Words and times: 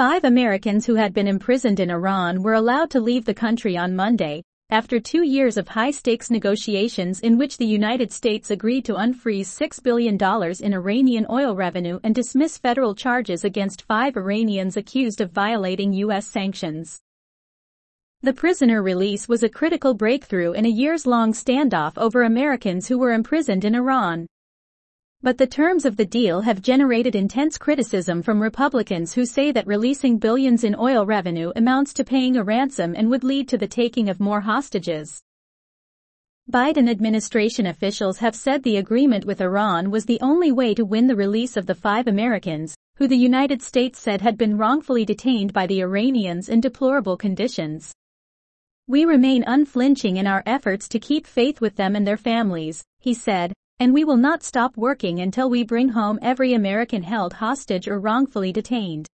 Five 0.00 0.24
Americans 0.24 0.86
who 0.86 0.94
had 0.94 1.12
been 1.12 1.28
imprisoned 1.28 1.78
in 1.78 1.90
Iran 1.90 2.42
were 2.42 2.54
allowed 2.54 2.88
to 2.92 3.00
leave 3.02 3.26
the 3.26 3.34
country 3.34 3.76
on 3.76 3.94
Monday, 3.94 4.42
after 4.70 4.98
two 4.98 5.26
years 5.26 5.58
of 5.58 5.68
high-stakes 5.68 6.30
negotiations 6.30 7.20
in 7.20 7.36
which 7.36 7.58
the 7.58 7.66
United 7.66 8.10
States 8.10 8.50
agreed 8.50 8.86
to 8.86 8.94
unfreeze 8.94 9.48
$6 9.48 9.82
billion 9.82 10.16
in 10.62 10.72
Iranian 10.72 11.26
oil 11.28 11.54
revenue 11.54 12.00
and 12.02 12.14
dismiss 12.14 12.56
federal 12.56 12.94
charges 12.94 13.44
against 13.44 13.82
five 13.82 14.16
Iranians 14.16 14.78
accused 14.78 15.20
of 15.20 15.32
violating 15.32 15.92
U.S. 15.92 16.26
sanctions. 16.26 17.02
The 18.22 18.32
prisoner 18.32 18.82
release 18.82 19.28
was 19.28 19.42
a 19.42 19.50
critical 19.50 19.92
breakthrough 19.92 20.52
in 20.52 20.64
a 20.64 20.70
years-long 20.70 21.34
standoff 21.34 21.98
over 21.98 22.22
Americans 22.22 22.88
who 22.88 22.96
were 22.96 23.12
imprisoned 23.12 23.66
in 23.66 23.74
Iran. 23.74 24.26
But 25.22 25.36
the 25.36 25.46
terms 25.46 25.84
of 25.84 25.98
the 25.98 26.06
deal 26.06 26.40
have 26.40 26.62
generated 26.62 27.14
intense 27.14 27.58
criticism 27.58 28.22
from 28.22 28.40
Republicans 28.40 29.12
who 29.12 29.26
say 29.26 29.52
that 29.52 29.66
releasing 29.66 30.16
billions 30.16 30.64
in 30.64 30.74
oil 30.74 31.04
revenue 31.04 31.52
amounts 31.54 31.92
to 31.94 32.04
paying 32.04 32.38
a 32.38 32.42
ransom 32.42 32.94
and 32.96 33.10
would 33.10 33.22
lead 33.22 33.46
to 33.50 33.58
the 33.58 33.68
taking 33.68 34.08
of 34.08 34.18
more 34.18 34.40
hostages. 34.40 35.20
Biden 36.50 36.88
administration 36.88 37.66
officials 37.66 38.18
have 38.18 38.34
said 38.34 38.62
the 38.62 38.78
agreement 38.78 39.26
with 39.26 39.42
Iran 39.42 39.90
was 39.90 40.06
the 40.06 40.18
only 40.22 40.52
way 40.52 40.72
to 40.72 40.86
win 40.86 41.06
the 41.06 41.14
release 41.14 41.58
of 41.58 41.66
the 41.66 41.74
five 41.74 42.06
Americans, 42.06 42.74
who 42.96 43.06
the 43.06 43.14
United 43.16 43.60
States 43.60 43.98
said 43.98 44.22
had 44.22 44.38
been 44.38 44.56
wrongfully 44.56 45.04
detained 45.04 45.52
by 45.52 45.66
the 45.66 45.82
Iranians 45.82 46.48
in 46.48 46.62
deplorable 46.62 47.18
conditions. 47.18 47.92
We 48.88 49.04
remain 49.04 49.44
unflinching 49.46 50.16
in 50.16 50.26
our 50.26 50.42
efforts 50.46 50.88
to 50.88 50.98
keep 50.98 51.26
faith 51.26 51.60
with 51.60 51.76
them 51.76 51.94
and 51.94 52.06
their 52.06 52.16
families, 52.16 52.82
he 52.98 53.12
said, 53.12 53.52
and 53.80 53.94
we 53.94 54.04
will 54.04 54.18
not 54.18 54.42
stop 54.42 54.76
working 54.76 55.20
until 55.20 55.48
we 55.48 55.64
bring 55.64 55.88
home 55.88 56.18
every 56.20 56.52
American 56.52 57.02
held 57.02 57.32
hostage 57.32 57.88
or 57.88 57.98
wrongfully 57.98 58.52
detained. 58.52 59.08